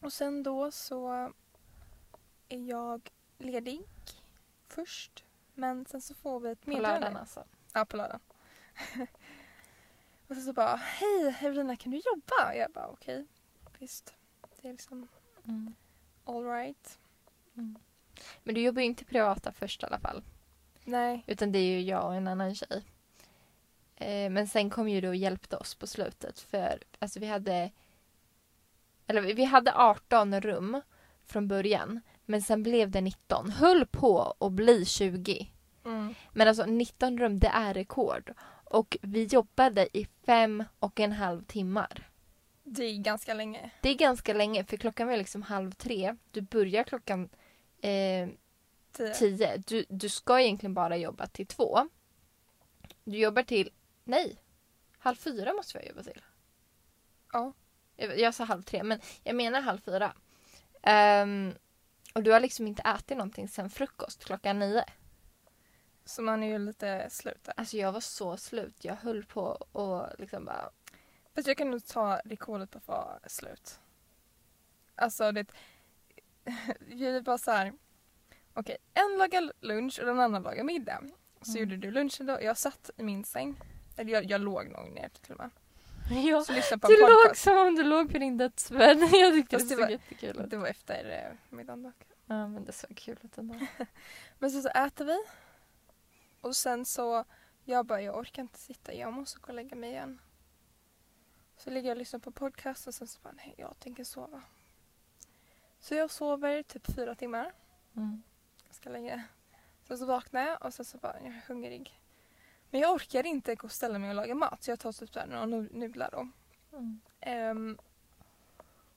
[0.00, 1.32] Och sen då så
[2.48, 3.80] är jag ledig
[4.68, 5.24] först.
[5.54, 6.98] Men sen så får vi ett På meddelande.
[7.00, 7.44] lördagen alltså.
[7.72, 8.20] Ja, på lördagen.
[10.28, 12.54] och sen så bara, hej Evelina kan du jobba?
[12.54, 13.26] Jag bara okej,
[13.78, 14.14] visst.
[14.62, 15.08] Det är liksom
[15.44, 15.74] Mm.
[16.24, 16.98] all right.
[18.42, 20.22] Men du jobbar ju inte privata först i alla fall.
[20.84, 22.84] Nej, Utan det är ju jag och en annan tjej.
[23.96, 26.40] Eh, men sen kom ju du och hjälpte oss på slutet.
[26.40, 27.70] För alltså vi hade...
[29.06, 30.80] Eller vi hade 18 rum
[31.28, 32.00] från början.
[32.24, 33.50] Men sen blev det 19.
[33.50, 35.52] Höll på att bli 20.
[35.84, 36.14] mm.
[36.32, 38.34] Men alltså 19 rum, det är rekord.
[38.64, 42.10] Och vi jobbade i fem och en halv timmar.
[42.64, 43.70] det är ganska länge.
[43.82, 46.16] Det är ganska länge, för klockan var liksom halv tre.
[46.30, 47.28] Du börjar klockan
[47.80, 48.28] eh,
[48.92, 49.14] Tio.
[49.14, 49.56] tio.
[49.66, 51.88] Du, du ska egentligen bara jobba till två.
[53.04, 53.70] Du jobbar till,
[54.04, 54.36] nej,
[54.98, 56.20] halv fyra måste vi jobba till.
[57.32, 57.52] Ja.
[57.96, 60.12] Jag, jag sa halv tre, men jag menar halv fyra.
[60.82, 61.54] Ehm,
[62.14, 64.84] och du har liksom inte ätit någonting sen frukost klockan nio.
[66.04, 67.54] Så man är ju lite slut där.
[67.56, 68.84] Alltså jag var så slut.
[68.84, 70.70] Jag höll på och liksom bara...
[71.34, 73.80] Fast jag kan nog ta rekordet på att vara slut.
[74.94, 75.46] Alltså det...
[76.80, 77.72] Vi är bara så här.
[78.54, 81.02] Okej, en lagar lunch och den andra lagar middag.
[81.42, 81.60] Så Mm.
[81.60, 82.38] gjorde du lunchen då.
[82.42, 83.60] Jag satt i min säng.
[83.96, 85.50] Eller jag, jag låg nog ner till och med.
[86.28, 87.42] Ja, Så lyssnade på du en låg podcast.
[87.42, 88.98] som om du låg på din dödsbädd.
[89.12, 90.50] Jag tyckte Fast det det såg var- jättekul ut.
[90.50, 91.94] Det var efter eh, middagen dock.
[92.26, 93.54] Ja, men det såg kul ut ändå.
[94.38, 95.18] Men så, så äter vi.
[96.40, 97.24] Och sen så,
[97.64, 100.20] jag bara jag orkar inte sitta, jag måste gå och lägga mig igen.
[101.56, 104.42] Så ligger jag och lyssnar på podcast och sen så bara nej jag tänker sova.
[105.80, 107.52] Så jag sover typ fyra timmar,
[107.96, 108.22] Mm.
[108.66, 109.24] ganska länge.
[109.88, 111.97] Sen så vaknar jag och sen så bara jag är hungrig.
[112.70, 115.14] Men jag orkar inte gå och ställa mig och laga mat så jag tar typ
[115.14, 116.28] några nu- nudlar då.
[116.76, 117.00] Mm.
[117.20, 117.78] Ehm,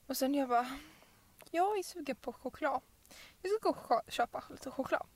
[0.06, 0.78] och sen jag bara,
[1.50, 2.80] jag är sugen på choklad.
[3.42, 5.06] Jag ska gå och ch- köpa lite choklad.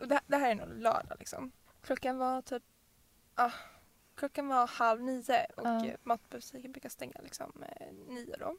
[0.00, 1.52] Och det, det här är nog lördag liksom.
[1.82, 2.62] Klockan var typ,
[3.34, 3.50] ah,
[4.14, 5.94] klockan var halv nio och uh.
[6.02, 8.56] matbutiken brukar stänga liksom eh, nio då.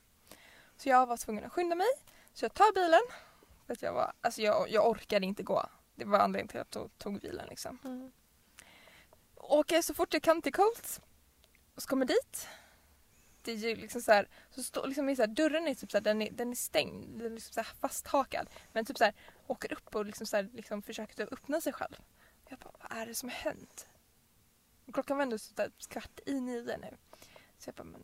[0.77, 1.87] Så jag var tvungen att skynda mig.
[2.33, 3.01] Så jag tar bilen.
[3.65, 5.65] För att jag, var, alltså jag, jag orkade inte gå.
[5.95, 7.79] Det var anledningen till att jag tog, tog bilen liksom.
[7.83, 8.11] Mm.
[9.49, 11.01] Åker så fort jag kan till Colts.
[11.75, 12.47] Och så kommer dit.
[13.41, 15.97] Det är ju liksom så här, så står liksom så här, dörren är typ så
[15.97, 18.49] här, den är, den är stängd, den är liksom så här fasthakad.
[18.73, 19.13] Men typ så här,
[19.47, 22.01] åker upp och liksom så här, liksom försöker typ öppna sig själv.
[22.49, 23.87] Jag bara, vad är det som har hänt?
[24.93, 26.97] Klockan var ändå så där kvart i nio nu.
[27.57, 28.03] Så jag bara, men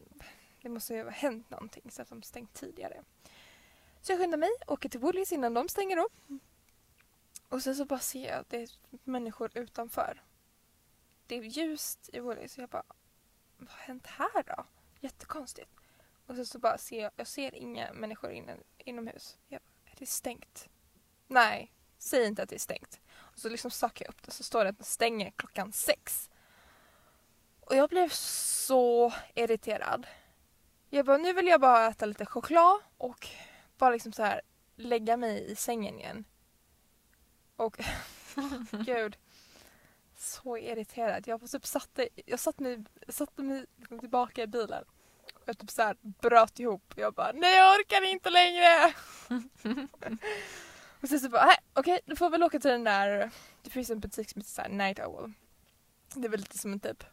[0.61, 3.03] det måste ju ha hänt någonting så att de stängt tidigare.
[4.01, 6.09] Så jag skyndar mig, åker till Woolies innan de stänger då.
[7.49, 8.69] Och sen så bara ser jag att det är
[9.03, 10.21] människor utanför.
[11.27, 12.83] Det är ljust i Woolies så jag bara,
[13.57, 14.65] vad har hänt här då?
[14.99, 15.69] Jättekonstigt.
[16.25, 19.37] Och sen så bara ser jag, jag ser inga människor inne, inomhus.
[19.47, 20.69] Jag bara, är det stängt?
[21.27, 23.01] Nej, säg inte att det är stängt.
[23.09, 26.29] Och så liksom söker jag upp det så står det att man stänger klockan sex.
[27.59, 30.07] Och jag blev så irriterad.
[30.89, 33.27] Jag bara, nu vill jag bara äta lite choklad och
[33.77, 34.41] bara liksom så här
[34.75, 36.25] lägga mig i sängen igen.
[37.55, 37.77] Och
[38.71, 39.17] gud.
[40.23, 41.27] Så irriterad.
[41.27, 44.83] Jag var typ satte, jag satte mig, satte mig liksom tillbaka i bilen.
[45.33, 46.93] Och jag typ så här bröt ihop.
[46.95, 48.93] Jag bara, nej jag orkar inte längre.
[51.01, 53.31] Och sen så bara, okej du får väl åka till den där,
[53.63, 55.33] det finns en butik som heter så här Night Owl.
[56.15, 57.03] Det är väl lite som en typ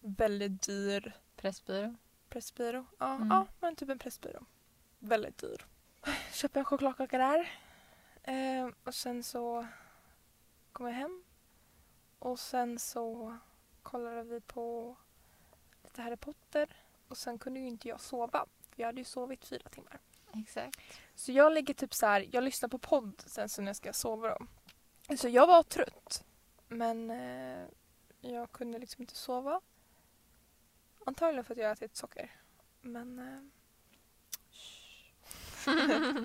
[0.00, 1.94] väldigt dyr Pressbyrå.
[2.28, 2.86] pressbyrå.
[2.98, 3.28] Ja, Mm.
[3.28, 4.44] ja men typ en pressbyrå.
[4.98, 5.66] Väldigt dyr.
[6.32, 7.52] Köper en chokladkaka där.
[8.22, 9.66] Eh, och sen så
[10.72, 11.24] kom jag hem.
[12.18, 13.36] Och sen så
[13.82, 14.96] kollade vi på
[15.84, 16.76] lite Harry Potter.
[17.08, 18.46] Och sen kunde ju inte jag sova.
[18.70, 20.00] För jag hade ju sovit fyra timmar.
[20.34, 20.80] Exakt.
[21.14, 23.92] Så jag ligger typ så här, jag lyssnar på podd sen så när jag ska
[23.92, 24.46] sova då.
[25.16, 26.24] Så jag var trött.
[26.68, 27.66] Men eh,
[28.20, 29.60] jag kunde liksom inte sova.
[31.06, 32.30] Antagligen för att jag ätit socker.
[32.80, 33.18] Men...
[33.18, 33.42] Eh,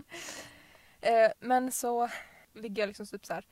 [1.13, 2.09] eh, men så
[2.53, 3.45] ligger jag liksom typ så här.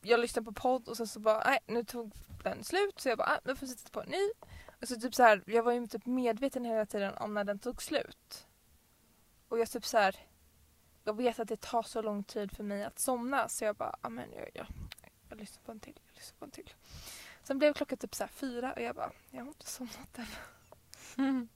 [0.00, 3.18] Jag lyssnar på podd och sen så bara, nej nu tog den slut så jag
[3.18, 4.30] bara, nej nu får jag sätta på en ny.
[4.80, 7.58] Och så typ så här, jag var ju typ medveten hela tiden om när den
[7.58, 8.46] tog slut.
[9.48, 10.16] Och jag typ så här,
[11.04, 13.96] jag vet att det tar så lång tid för mig att somna så jag bara,
[14.02, 14.66] ja men jag, jag,
[15.28, 16.74] jag lyssnar på en till, jag lyssnar på en till.
[17.42, 20.28] Sen blev klockan typ så fyra och jag bara, jag har inte somnat än.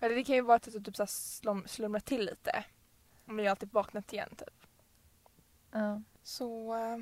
[0.00, 2.64] Eller det kan ju vara att jag typ så slum, slumrar till lite.
[3.24, 4.66] Men jag har alltid vaknat igen typ.
[5.70, 6.02] ja.
[6.22, 6.98] Så eh,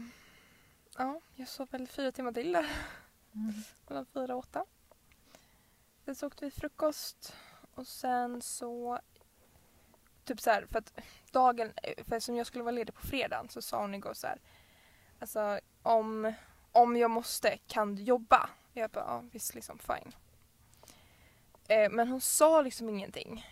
[0.99, 2.67] ja, jag sov väl fyra timmar till där.
[3.35, 3.55] Mm.
[3.89, 4.65] Mellan fyra och åtta.
[6.05, 7.37] Sen så åkte vi frukost
[7.75, 9.01] och sen så
[10.25, 11.01] typ så här för att
[11.33, 11.73] dagen,
[12.05, 14.41] för som jag skulle vara ledig på fredagen så sa hon igår så här.
[15.19, 16.33] Alltså om,
[16.73, 18.51] om jag måste kan du jobba?
[18.73, 20.13] Jag bara ja visst liksom fine.
[21.69, 23.47] Eh, men hon sa liksom ingenting.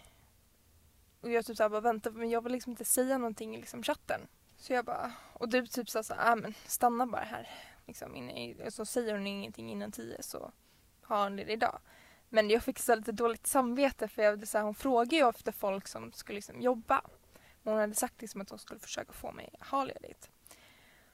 [1.20, 3.60] Och jag typ så här bara vänta men jag vill liksom inte säga någonting i
[3.60, 4.20] liksom chatten.
[4.56, 7.50] Så jag bara, och du typ sa så här, ah, men stanna bara här.
[7.86, 10.52] Liksom inne i, så säger hon ingenting innan tio så
[11.02, 11.78] har hon det idag.
[12.28, 15.52] Men jag fick så lite dåligt samvete för jag, så här, hon frågade ju efter
[15.52, 17.02] folk som skulle liksom jobba.
[17.62, 20.30] Men hon hade sagt liksom att hon skulle försöka få mig att ha ledigt.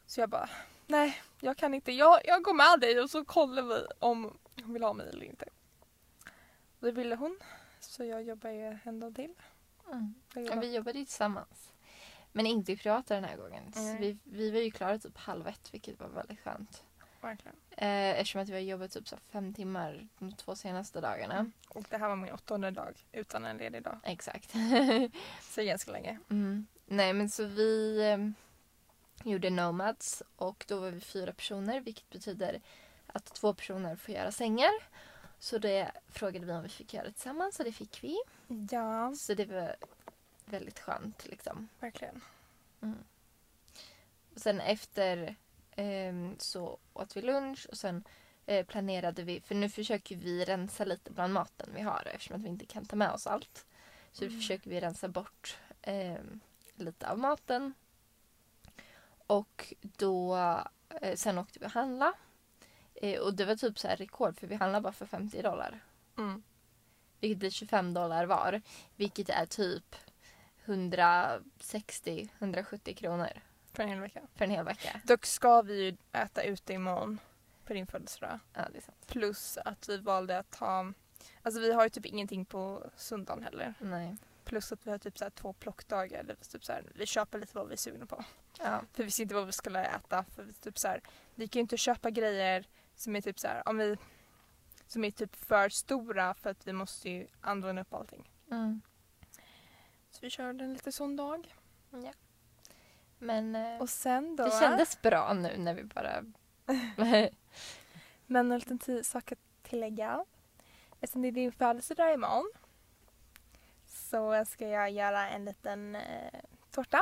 [0.06, 0.50] Så jag bara,
[0.86, 4.72] nej jag kan inte, jag, jag går med dig och så kollar vi om hon
[4.72, 5.44] vill ha mig eller inte.
[6.80, 7.38] Och det ville hon.
[7.80, 9.34] Så jag jobbar ju en dag till.
[9.92, 10.14] Mm.
[10.60, 11.72] Vi jobbade ju tillsammans.
[12.32, 13.72] Men inte i privata den här gången.
[13.76, 13.96] Nej.
[14.00, 16.82] vi, vi var ju klara typ halv ett vilket var väldigt skönt.
[17.20, 17.56] Verkligen.
[17.70, 21.34] Eh, eftersom att vi har jobbat typ så fem timmar de två senaste dagarna.
[21.34, 21.52] Mm.
[21.68, 23.98] Och det här var min åttonde dag utan en ledig dag.
[24.04, 24.54] Exakt.
[25.40, 26.18] Så ganska länge.
[26.30, 26.66] mm.
[26.86, 28.18] Nej men så vi eh,
[29.30, 32.60] gjorde Nomads och då var vi fyra personer vilket betyder
[33.06, 34.70] att två personer får göra sängar.
[35.38, 38.16] Så det frågade vi om vi fick göra tillsammans och det fick vi.
[38.70, 39.76] Ja, Så det var
[40.52, 41.68] väldigt skönt liksom.
[41.80, 42.20] verkligen.
[44.34, 45.36] Och sen efter
[45.76, 48.04] ehm, så åt vi lunch och sen
[48.46, 52.42] eh, planerade vi, för nu försöker vi rensa lite bland maten vi har eftersom att
[52.42, 53.66] vi inte kan ta med oss allt.
[54.12, 54.36] Så Mm.
[54.36, 56.40] försöker vi rensa bort ehm,
[56.74, 57.74] lite av maten.
[59.26, 60.36] Och då,
[61.00, 62.12] eh, sen åkte vi och handla.
[62.94, 65.80] Eh, och det var typ så här rekord för vi handlade bara för 50 dollar.
[66.18, 66.42] Mm.
[67.20, 68.62] Vilket blir 25 dollar var.
[68.96, 69.96] Vilket är typ
[70.64, 73.28] 160-170 kronor
[73.72, 74.20] För en hel vecka.
[74.34, 75.00] för en hel vecka.
[75.04, 77.18] Dock ska vi ju äta ute imorgon
[77.64, 78.38] på din födelsedag.
[78.54, 79.06] Ja, det är sant.
[79.06, 80.92] Plus att vi valde att ha,
[81.42, 83.74] alltså vi har ju typ ingenting på söndagen heller.
[83.80, 84.16] Nej.
[84.44, 87.56] Plus att vi har typ så två plockdagar vi, typ så här, vi köper lite
[87.56, 88.24] vad vi är sugna på.
[88.58, 88.80] Ja.
[88.92, 90.24] För vi visste inte vad vi skulle äta.
[90.24, 91.00] För vi, typ så här,
[91.34, 93.96] vi kan ju inte köpa grejer som är typ så här, om vi,
[94.86, 98.30] som är typ för stora för att vi måste ju använda upp allting.
[98.50, 98.80] Mm.
[100.22, 101.54] Vi körde en lite sån dag.
[101.90, 102.12] ja.
[103.18, 104.44] Men eh, Och sen då.
[104.44, 106.24] det kändes bra nu när vi bara...
[108.26, 110.24] Men en liten sak att tillägga.
[111.00, 112.50] Eftersom det är din födelsedag imorgon
[113.86, 117.00] så ska jag göra en liten eh, tårta.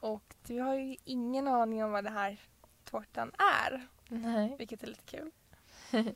[0.00, 2.40] Och du har ju ingen aning om vad det här
[2.84, 3.88] tårtan är.
[4.08, 4.54] Nej.
[4.58, 5.30] Vilket är lite kul.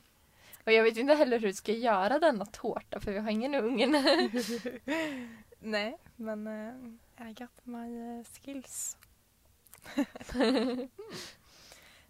[0.65, 3.55] Och jag vet inte heller hur du ska göra denna tårta för vi har ingen
[3.55, 3.95] ugn.
[5.59, 8.97] Nej, men eh, I got my eh, skills.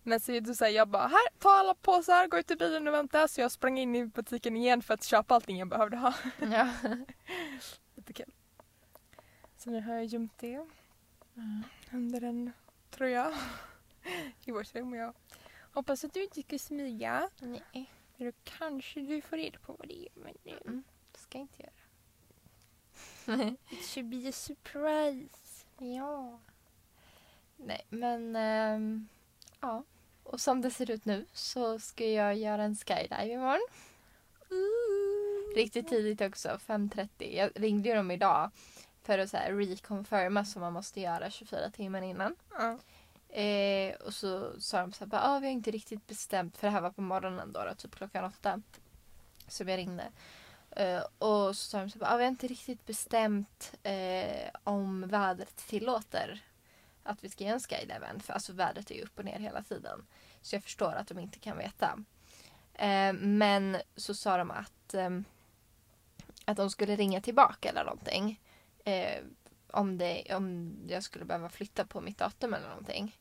[0.04, 2.94] men så du säger jag bara här, ta alla påsar, gå ut i bilen och
[2.94, 3.28] vänta.
[3.28, 6.14] Så jag sprang in i butiken igen för att köpa allting jag behövde ha.
[6.40, 6.74] ja.
[7.96, 8.34] Lite kul.
[9.58, 10.66] Så nu har jag gömt det
[11.94, 12.52] under en
[12.90, 13.34] tröja
[14.46, 14.94] i vårt rum.
[14.94, 15.14] Jag
[15.74, 17.30] hoppas att du inte ska smyga.
[17.40, 20.10] Nej, För då kanske du får reda på vad det är.
[20.16, 20.84] Men eh, Mm.
[21.16, 21.72] ska jag inte göra.
[23.70, 25.66] it should be a surprise.
[25.78, 26.40] ja.
[27.58, 29.08] Nej, men ehm,
[29.60, 29.84] ja.
[30.24, 33.68] Och som det ser ut nu så ska jag göra en skydive imorgon.
[35.56, 37.36] Riktigt tidigt också, 5.30.
[37.36, 38.52] Jag ringde ju dem idag
[39.04, 42.36] för att så här reconfirma som man måste göra 24 timmar innan.
[42.52, 42.78] Ja.
[43.42, 46.72] Eh, och så sa de så här, ah, vi har inte riktigt bestämt, för det
[46.72, 48.62] här var på morgonen då, då typ klockan åtta.
[49.48, 50.12] Så jag ringde.
[50.78, 55.08] Uh, och så sa de så bara, ah, vi har inte riktigt bestämt uh, om
[55.08, 56.44] vädret tillåter
[57.04, 59.64] att vi ska göra en skydive för alltså vädret är ju upp och ner hela
[59.64, 60.06] tiden.
[60.42, 61.98] Så jag förstår att de inte kan veta.
[62.82, 65.26] Uh, men så sa de att, um,
[66.46, 68.42] att de skulle ringa tillbaka eller någonting.
[69.72, 73.18] Om, det, om jag skulle behöva flytta på mitt datum eller någonting.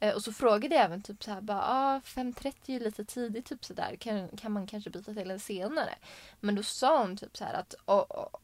[0.00, 3.46] Eh, och så frågade jag även typ så här, bara, ah, 5.30 är lite tidigt,
[3.46, 3.96] typ så där.
[3.96, 5.94] Kan, kan man kanske byta till en senare?
[6.40, 7.74] Men då sa hon typ så här att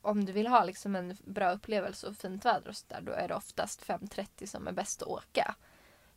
[0.02, 3.12] om du vill ha liksom en bra upplevelse och fint väder och så där, då
[3.12, 5.54] är det oftast 5.30 som är bäst att åka.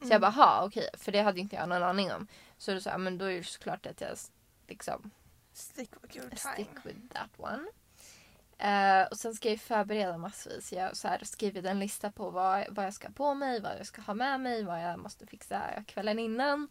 [0.01, 2.27] Så jag bara, ha okej, för det hade inte jag någon aning om.
[2.57, 4.17] Så då sa jag, men då är det såklart att jag
[4.67, 5.11] liksom
[5.53, 6.53] Stick with your time.
[6.53, 7.65] stick with that one.
[8.57, 10.73] Eh, och sen ska jag förbereda massvis.
[10.73, 13.61] Jag har så här skrivit en lista på vad, vad jag ska ha på mig,
[13.61, 16.67] vad jag ska ha med mig, vad jag måste fixa kvällen innan.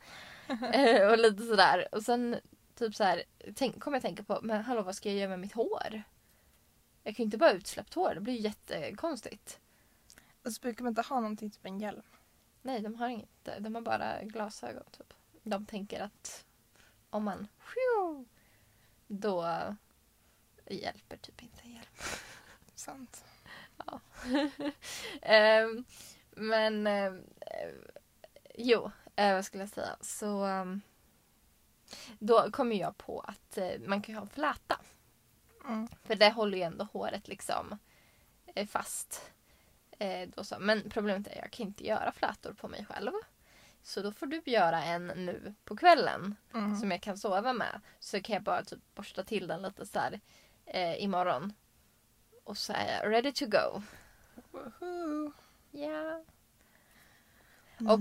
[0.73, 1.89] Eh, och lite sådär.
[1.93, 2.37] Och sen
[2.75, 3.23] typ så här,
[3.55, 6.03] tänk, kommer jag tänka på, men hallå vad ska jag göra med mitt hår?
[7.03, 9.61] Jag kan ju inte bara ha utsläppt hår, det blir ju jättekonstigt.
[10.43, 12.03] Och så brukar man inte ha någonting, typ en hjälm.
[12.63, 13.49] Nej, de har inget.
[13.59, 14.85] De har bara glasögon.
[14.91, 15.15] Typ.
[15.43, 16.45] De tänker att
[17.11, 17.49] om man...
[17.59, 18.25] Phew,
[20.65, 21.87] då hjälper typ inte en hjälm.
[22.75, 23.25] Sant.
[25.23, 25.85] Ehm,
[26.31, 27.13] men eh,
[28.55, 29.97] jo, eh, vad skulle jag säga?
[30.01, 30.81] Så ehm,
[32.19, 34.81] då kommer jag på att eh, man kan ju ha fläta.
[35.65, 35.89] Mm.
[36.03, 37.79] För det håller ju ändå håret liksom
[38.55, 39.31] eh, fast.
[40.27, 40.57] Då så.
[40.61, 43.13] Men problemet är att jag kan inte göra flätor på mig själv.
[43.83, 46.77] Så då får du göra en nu på kvällen Mm.
[46.77, 47.81] som jag kan sova med.
[48.01, 50.21] Så kan jag bara typ borsta till den lite så här
[50.67, 51.53] eh, imorgon.
[52.45, 53.83] Och så är jag ready to go.
[54.53, 55.33] Woohoo.
[55.71, 56.25] Ja.
[57.79, 57.93] Mm.
[57.93, 58.01] Och,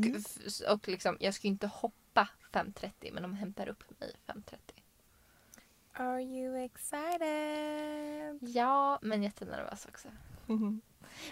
[0.74, 4.58] och liksom, jag ska ju inte hoppa 5.30 men de hämtar upp mig 5.30.
[5.94, 8.40] Are you excited?
[8.56, 10.08] Ja, men jättenervös också.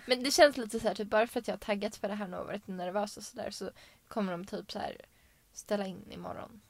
[0.06, 2.16] Men det känns lite så här, typ bara för att jag har taggat för det
[2.16, 3.72] här nu och varit nervös och sådär så
[4.08, 4.98] kommer de typ så här
[5.54, 6.62] ställa in imorgon.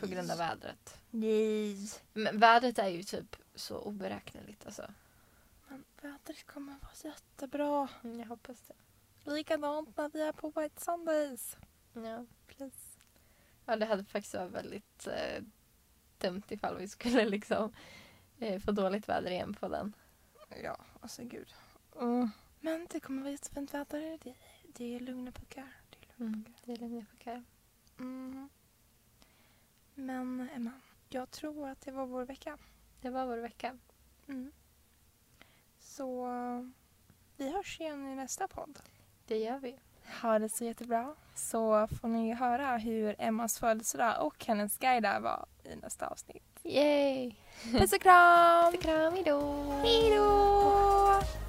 [0.00, 0.98] På grund av vädret.
[1.10, 1.90] Nej.
[2.12, 4.90] Men vädret är ju typ så oberäkneligt alltså.
[5.68, 7.88] Men vädret kommer vara jättebra.
[8.04, 8.74] Mm, Jag hoppas det.
[9.30, 11.56] Likadant när vi är på White Sundays.
[11.92, 12.98] Ja, precis.
[13.64, 15.42] Ja, det hade faktiskt varit väldigt eh,
[16.18, 17.72] dumt ifall vi skulle liksom
[18.38, 19.92] eh, få dåligt väder igen på den.
[20.62, 21.54] Ja, alltså gud.
[22.00, 22.30] Mm.
[22.60, 24.18] Men det kommer vara jättefint väder.
[24.22, 25.72] Det, det är lugna puckar.
[25.90, 27.44] Det är lugna Mm, det är lugna puckar.
[27.98, 28.48] Mm.
[29.94, 30.72] Men Emma,
[31.08, 32.58] jag tror att det var vår vecka.
[33.00, 33.78] Det var vår vecka.
[34.28, 34.52] Mm.
[35.78, 36.26] Så
[37.36, 38.78] vi hörs igen i nästa podd.
[39.26, 39.78] Det gör vi.
[40.22, 41.14] Ha det så jättebra.
[41.34, 46.60] Så får ni höra hur Emmas födelsedag och hennes guide var i nästa avsnitt.
[46.62, 47.34] Yay!
[47.72, 48.72] Puss och kram!
[48.72, 49.72] Puss och kram, hejdå!
[49.82, 51.47] Hej då!